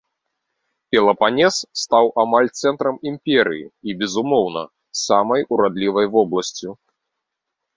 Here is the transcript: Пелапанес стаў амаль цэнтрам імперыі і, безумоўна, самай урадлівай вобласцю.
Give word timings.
Пелапанес 0.95 1.57
стаў 1.81 2.05
амаль 2.23 2.49
цэнтрам 2.61 2.95
імперыі 3.11 3.65
і, 3.67 3.89
безумоўна, 4.01 4.63
самай 5.05 5.41
урадлівай 5.57 6.07
вобласцю. 6.17 6.69